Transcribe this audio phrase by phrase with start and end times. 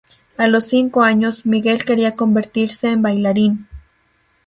[0.35, 3.67] A los cinco años, Miguel quería convertirse en bailarín.